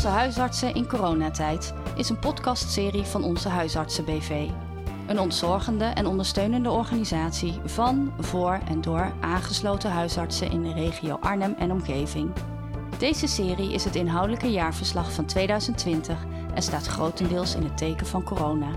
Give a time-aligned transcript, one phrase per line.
[0.00, 4.48] Onze huisartsen in coronatijd is een podcastserie van Onze Huisartsen BV.
[5.06, 11.54] Een ontzorgende en ondersteunende organisatie van, voor en door aangesloten huisartsen in de regio Arnhem
[11.58, 12.30] en omgeving.
[12.98, 18.22] Deze serie is het inhoudelijke jaarverslag van 2020 en staat grotendeels in het teken van
[18.22, 18.70] corona.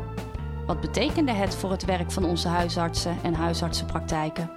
[0.66, 4.52] Wat betekende het voor het werk van onze huisartsen en huisartsenpraktijken?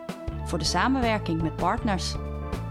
[0.45, 2.15] Voor de samenwerking met partners?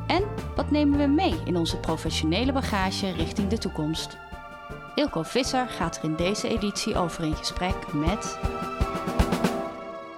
[0.07, 0.23] En
[0.55, 4.17] wat nemen we mee in onze professionele bagage richting de toekomst?
[4.95, 8.39] Ilko Visser gaat er in deze editie over in gesprek met.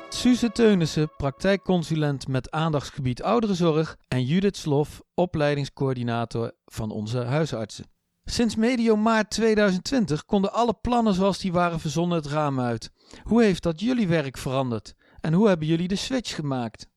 [0.09, 3.97] Suze Teunissen, praktijkconsulent met aandachtsgebied ouderenzorg.
[4.07, 7.85] En Judith Slof, opleidingscoördinator van onze huisartsen.
[8.23, 12.91] Sinds medio maart 2020 konden alle plannen zoals die waren verzonnen het raam uit.
[13.23, 14.93] Hoe heeft dat jullie werk veranderd?
[15.19, 16.87] En hoe hebben jullie de switch gemaakt?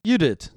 [0.00, 0.56] Judith.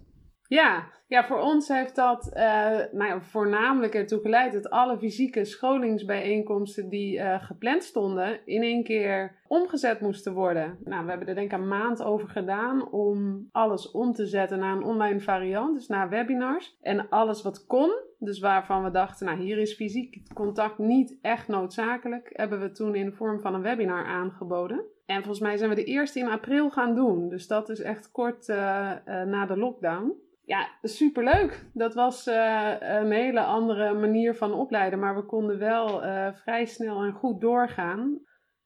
[0.52, 6.90] Ja, ja, voor ons heeft dat uh, nou voornamelijk ertoe geleid dat alle fysieke scholingsbijeenkomsten
[6.90, 10.78] die uh, gepland stonden, in één keer omgezet moesten worden.
[10.84, 14.60] Nou, we hebben er denk ik een maand over gedaan om alles om te zetten
[14.60, 16.78] naar een online variant, dus naar webinars.
[16.82, 21.48] En alles wat kon, dus waarvan we dachten, nou hier is fysiek contact niet echt
[21.48, 24.86] noodzakelijk, hebben we toen in de vorm van een webinar aangeboden.
[25.06, 27.30] En volgens mij zijn we de eerste in april gaan doen.
[27.30, 28.56] Dus dat is echt kort uh,
[29.06, 31.66] na de lockdown ja, superleuk.
[31.74, 36.66] Dat was uh, een hele andere manier van opleiden, maar we konden wel uh, vrij
[36.66, 38.20] snel en goed doorgaan.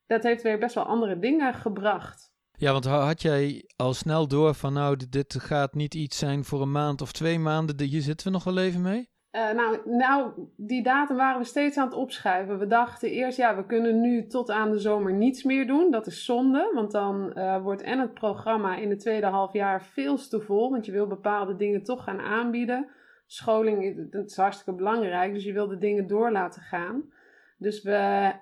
[0.06, 2.34] Dat heeft weer best wel andere dingen gebracht.
[2.58, 6.62] Ja, want had jij al snel door van nou, dit gaat niet iets zijn voor
[6.62, 9.10] een maand of twee maanden, hier zitten we nog wel even mee?
[9.36, 12.58] Uh, nou, nou, die datum waren we steeds aan het opschuiven.
[12.58, 15.90] We dachten eerst, ja, we kunnen nu tot aan de zomer niets meer doen.
[15.90, 20.16] Dat is zonde, want dan uh, wordt en het programma in het tweede halfjaar veel
[20.16, 20.70] te vol.
[20.70, 22.88] Want je wil bepaalde dingen toch gaan aanbieden.
[23.26, 27.02] Scholing is hartstikke belangrijk, dus je wil de dingen door laten gaan.
[27.58, 28.32] Dus we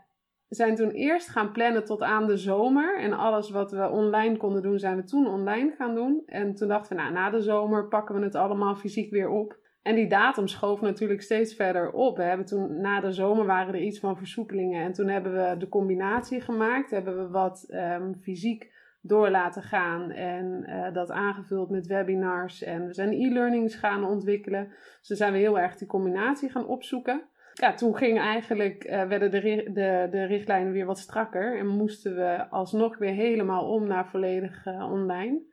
[0.48, 2.98] zijn toen eerst gaan plannen tot aan de zomer.
[2.98, 6.22] En alles wat we online konden doen, zijn we toen online gaan doen.
[6.27, 9.62] En toen dachten we, nou, na de zomer pakken we het allemaal fysiek weer op.
[9.84, 12.17] En die datum schoof natuurlijk steeds verder op.
[12.17, 14.83] We hebben toen na de zomer waren er iets van versoepelingen.
[14.83, 16.90] En toen hebben we de combinatie gemaakt.
[16.90, 20.11] Hebben we wat um, fysiek door laten gaan.
[20.11, 22.62] En uh, dat aangevuld met webinars.
[22.62, 24.68] En we zijn e-learnings gaan ontwikkelen.
[24.98, 27.22] Dus dan zijn we heel erg die combinatie gaan opzoeken.
[27.55, 29.40] Ja, toen ging eigenlijk, uh, werden de,
[29.72, 31.58] de, de richtlijnen weer wat strakker.
[31.58, 35.52] En moesten we alsnog weer helemaal om naar volledig uh, online.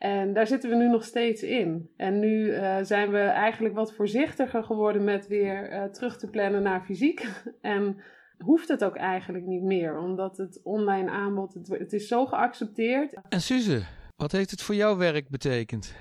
[0.00, 1.90] En daar zitten we nu nog steeds in.
[1.96, 6.62] En nu uh, zijn we eigenlijk wat voorzichtiger geworden met weer uh, terug te plannen
[6.62, 7.26] naar fysiek.
[7.60, 8.02] en
[8.38, 13.14] hoeft het ook eigenlijk niet meer, omdat het online aanbod, het, het is zo geaccepteerd.
[13.28, 13.82] En Suze,
[14.16, 15.94] wat heeft het voor jouw werk betekend?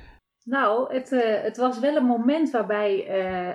[0.43, 3.05] Nou, het, uh, het was wel een moment waarbij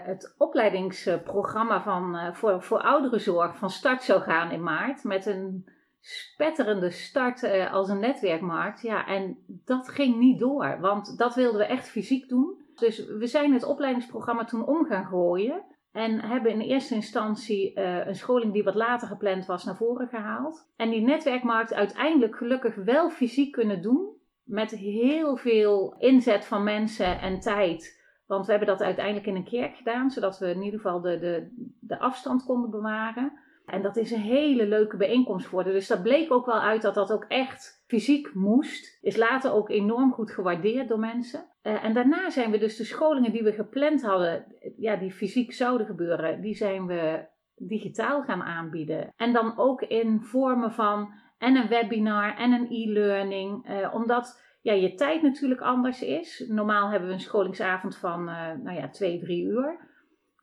[0.05, 5.05] het opleidingsprogramma van, voor, voor ouderenzorg van start zou gaan in maart.
[5.05, 5.65] Met een
[6.05, 8.81] spetterende start uh, als een netwerkmarkt.
[8.83, 12.63] Ja, en dat ging niet door, want dat wilden we echt fysiek doen.
[12.75, 15.65] Dus we zijn het opleidingsprogramma toen om gaan gooien.
[15.93, 20.09] En hebben in eerste instantie uh, een scholing die wat later gepland was naar voren
[20.09, 20.71] gehaald.
[20.77, 24.17] En die netwerkmarkt uiteindelijk gelukkig wel fysiek kunnen doen.
[24.43, 28.03] Met heel veel inzet van mensen en tijd.
[28.27, 31.19] Want we hebben dat uiteindelijk in een kerk gedaan, zodat we in ieder geval de,
[31.19, 33.33] de, de afstand konden bewaren.
[33.67, 35.73] En dat is een hele leuke bijeenkomst geworden.
[35.73, 38.99] Dus dat bleek ook wel uit dat dat ook echt fysiek moest.
[39.03, 41.45] Is later ook enorm goed gewaardeerd door mensen.
[41.63, 44.45] Uh, en daarna zijn we dus de scholingen die we gepland hadden,
[44.77, 47.27] ja, die fysiek zouden gebeuren, die zijn we
[47.57, 49.13] digitaal gaan aanbieden.
[49.17, 53.71] En dan ook in vormen van en een webinar en een e-learning.
[53.71, 56.45] Uh, omdat ja, je tijd natuurlijk anders is.
[56.49, 59.93] Normaal hebben we een scholingsavond van uh, nou ja, twee, drie uur.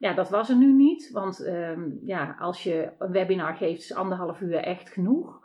[0.01, 3.93] Ja, dat was er nu niet, want um, ja, als je een webinar geeft, is
[3.93, 5.39] anderhalf uur echt genoeg.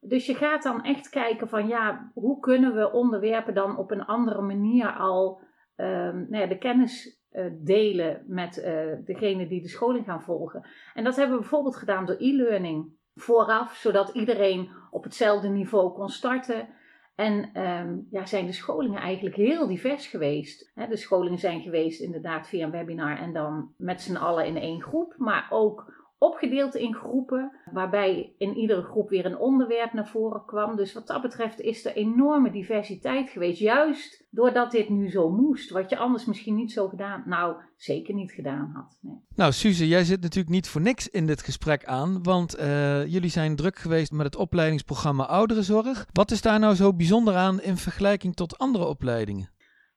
[0.00, 4.04] Dus je gaat dan echt kijken van ja, hoe kunnen we onderwerpen dan op een
[4.04, 5.40] andere manier al
[5.76, 10.68] um, nou ja, de kennis uh, delen met uh, degene die de scholing gaan volgen.
[10.94, 16.08] En dat hebben we bijvoorbeeld gedaan door e-learning vooraf, zodat iedereen op hetzelfde niveau kon
[16.08, 16.68] starten.
[17.14, 20.72] En um, ja, zijn de scholingen eigenlijk heel divers geweest.
[20.74, 24.82] de scholingen zijn geweest inderdaad via een webinar en dan met z'n allen in één
[24.82, 25.14] groep.
[25.16, 30.76] Maar ook opgedeeld in groepen, waarbij in iedere groep weer een onderwerp naar voren kwam.
[30.76, 33.58] Dus wat dat betreft is er enorme diversiteit geweest.
[33.58, 38.14] Juist doordat dit nu zo moest, wat je anders misschien niet zo gedaan, nou zeker
[38.14, 38.98] niet gedaan had.
[39.00, 39.22] Nee.
[39.34, 43.30] Nou, Suze, jij zit natuurlijk niet voor niks in dit gesprek aan, want uh, jullie
[43.30, 46.06] zijn druk geweest met het opleidingsprogramma Ouderenzorg.
[46.12, 49.52] Wat is daar nou zo bijzonder aan in vergelijking tot andere opleidingen?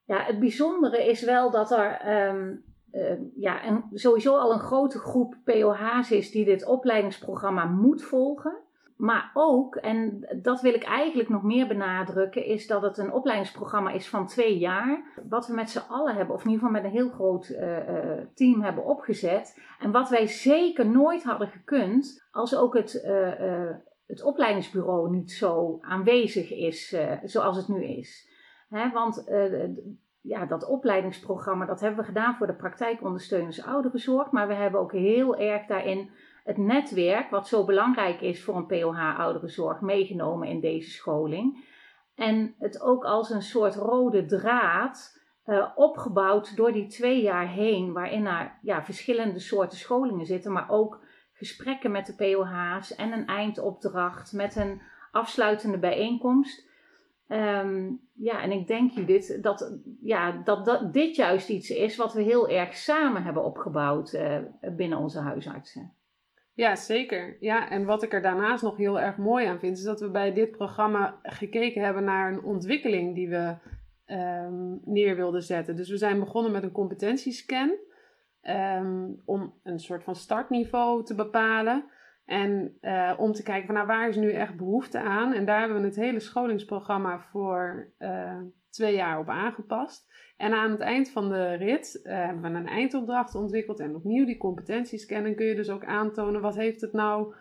[0.06, 2.28] Ja, het bijzondere is wel dat er.
[2.30, 2.76] Um,
[3.36, 8.66] ja, en sowieso al een grote groep POH's is die dit opleidingsprogramma moet volgen.
[8.98, 13.92] Maar ook, en dat wil ik eigenlijk nog meer benadrukken, is dat het een opleidingsprogramma
[13.92, 15.04] is van twee jaar.
[15.30, 17.78] Wat we met z'n allen hebben, of in ieder geval met een heel groot uh,
[18.34, 19.62] team hebben opgezet.
[19.80, 23.72] En wat wij zeker nooit hadden gekund als ook het, uh,
[24.08, 28.30] het opleidingsbureau niet zo aanwezig is zoals het nu is.
[28.70, 29.28] Hè, want
[30.28, 34.32] ja, dat opleidingsprogramma, dat hebben we gedaan voor de praktijkondersteuners ouderenzorg.
[34.32, 36.10] Maar we hebben ook heel erg daarin
[36.44, 41.66] het netwerk, wat zo belangrijk is voor een POH-ouderenzorg, meegenomen in deze scholing.
[42.16, 47.94] En het ook als een soort rode draad uh, opgebouwd door die twee jaar heen,
[47.94, 51.00] waarin er ja, verschillende soorten scholingen zitten, maar ook
[51.34, 54.82] gesprekken met de POH's en een eindopdracht met een
[55.12, 56.67] afsluitende bijeenkomst.
[57.28, 62.14] Um, ja, en ik denk Judith dat, ja, dat, dat dit juist iets is wat
[62.14, 64.38] we heel erg samen hebben opgebouwd uh,
[64.76, 65.94] binnen onze huisartsen.
[66.54, 67.38] Ja, zeker.
[67.40, 70.10] Ja, en wat ik er daarnaast nog heel erg mooi aan vind, is dat we
[70.10, 73.56] bij dit programma gekeken hebben naar een ontwikkeling die we
[74.06, 75.76] um, neer wilden zetten.
[75.76, 77.72] Dus we zijn begonnen met een competentiescan
[78.42, 81.86] um, om een soort van startniveau te bepalen.
[82.28, 85.34] En uh, om te kijken van nou, waar is nu echt behoefte aan.
[85.34, 90.14] En daar hebben we het hele scholingsprogramma voor uh, twee jaar op aangepast.
[90.38, 94.26] En aan het eind van de rit uh, hebben we een eindopdracht ontwikkeld en opnieuw
[94.26, 95.36] die competenties kennen.
[95.36, 97.36] Kun je dus ook aantonen wat heeft het nou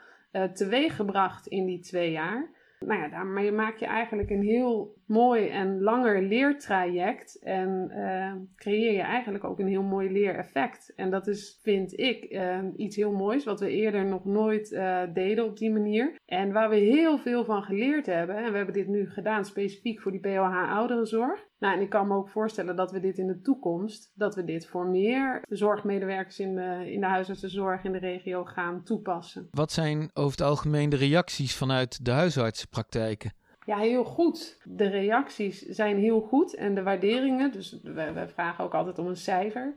[0.53, 2.51] teweeggebracht in die twee jaar.
[2.79, 7.43] Nou ja, daarmee maak je eigenlijk een heel mooi en langer leertraject.
[7.43, 10.93] En uh, creëer je eigenlijk ook een heel mooi leereffect.
[10.97, 15.03] En dat is, vind ik, uh, iets heel moois, wat we eerder nog nooit uh,
[15.13, 16.15] deden op die manier.
[16.25, 18.37] En waar we heel veel van geleerd hebben.
[18.37, 21.45] En we hebben dit nu gedaan specifiek voor die POH ouderenzorg.
[21.59, 24.45] Nou, en ik kan me ook voorstellen dat we dit in de toekomst, dat we
[24.45, 29.49] dit voor meer zorgmedewerkers in de, in de huisartsenzorg in de regio gaan toepassen.
[29.51, 33.33] Wat zijn over het algemeen de reacties vanuit de huisartsenpraktijken?
[33.67, 34.61] Ja, heel goed.
[34.65, 39.07] De reacties zijn heel goed en de waarderingen, dus we, we vragen ook altijd om
[39.07, 39.75] een cijfer,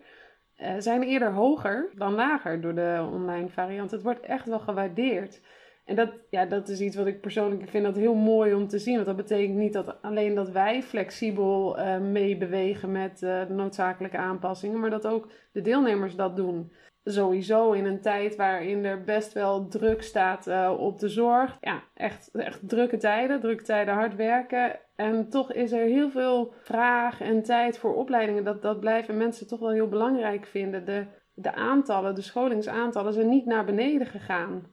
[0.57, 3.91] uh, zijn eerder hoger dan lager door de online variant.
[3.91, 5.41] Het wordt echt wel gewaardeerd.
[5.86, 8.80] En dat, ja, dat is iets wat ik persoonlijk vind dat heel mooi om te
[8.80, 8.94] zien.
[8.94, 14.18] Want dat betekent niet dat alleen dat wij flexibel uh, meebewegen met uh, de noodzakelijke
[14.18, 16.71] aanpassingen, maar dat ook de deelnemers dat doen
[17.12, 21.58] sowieso in een tijd waarin er best wel druk staat uh, op de zorg.
[21.62, 24.80] Ja, echt, echt drukke tijden, drukke tijden hard werken.
[24.96, 28.44] En toch is er heel veel vraag en tijd voor opleidingen.
[28.44, 30.86] Dat, dat blijven mensen toch wel heel belangrijk vinden.
[30.86, 34.68] De, de aantallen, de scholingsaantallen zijn niet naar beneden gegaan.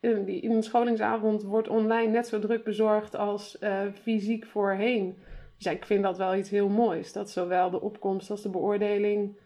[0.00, 5.18] In, die, in een scholingsavond wordt online net zo druk bezorgd als uh, fysiek voorheen.
[5.56, 7.12] Dus ik vind dat wel iets heel moois.
[7.12, 9.38] Dat zowel de opkomst als de beoordeling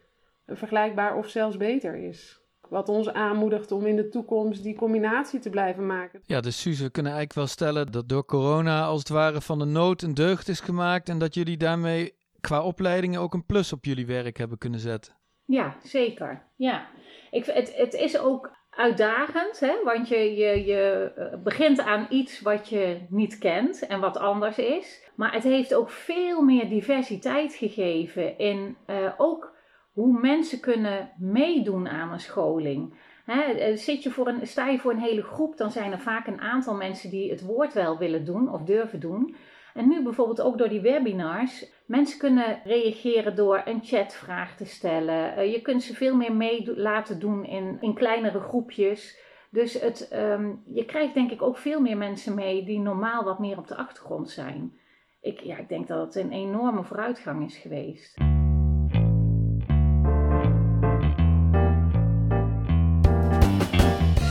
[0.57, 2.41] vergelijkbaar of zelfs beter is.
[2.69, 6.21] Wat ons aanmoedigt om in de toekomst die combinatie te blijven maken.
[6.23, 9.59] Ja, dus Suze, we kunnen eigenlijk wel stellen dat door corona als het ware van
[9.59, 13.73] de nood een deugd is gemaakt en dat jullie daarmee qua opleidingen ook een plus
[13.73, 15.15] op jullie werk hebben kunnen zetten.
[15.45, 16.43] Ja, zeker.
[16.57, 16.87] Ja.
[17.31, 19.83] Ik, het, het is ook uitdagend, hè?
[19.85, 24.59] want je, je, je eh, begint aan iets wat je niet kent en wat anders
[24.59, 25.11] is.
[25.15, 29.59] Maar het heeft ook veel meer diversiteit gegeven in uh, ook
[29.93, 32.95] hoe mensen kunnen meedoen aan een scholing.
[33.27, 36.27] Eh, zit je voor een, sta je voor een hele groep, dan zijn er vaak
[36.27, 39.37] een aantal mensen die het woord wel willen doen of durven doen.
[39.75, 41.73] En nu bijvoorbeeld ook door die webinars.
[41.87, 45.37] Mensen kunnen reageren door een chatvraag te stellen.
[45.37, 49.19] Eh, je kunt ze veel meer mee laten doen in, in kleinere groepjes.
[49.51, 53.39] Dus het, um, je krijgt denk ik ook veel meer mensen mee die normaal wat
[53.39, 54.79] meer op de achtergrond zijn.
[55.21, 58.30] Ik, ja, ik denk dat het een enorme vooruitgang is geweest.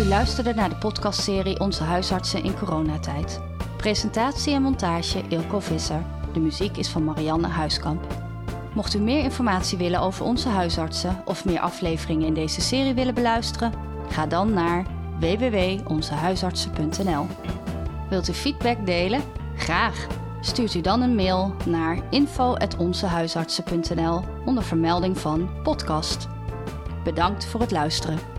[0.09, 3.41] Luisterde naar de podcastserie Onze huisartsen in coronatijd.
[3.77, 6.05] Presentatie en montage Ilko Visser.
[6.33, 8.05] De muziek is van Marianne Huiskamp.
[8.73, 13.13] Mocht u meer informatie willen over onze huisartsen of meer afleveringen in deze serie willen
[13.13, 13.73] beluisteren,
[14.09, 14.85] ga dan naar
[15.19, 17.25] www.onzehuisartsen.nl.
[18.09, 19.21] Wilt u feedback delen?
[19.55, 20.07] Graag!
[20.41, 26.27] Stuurt u dan een mail naar info.onzehuisartsen.nl onder vermelding van podcast.
[27.03, 28.38] Bedankt voor het luisteren.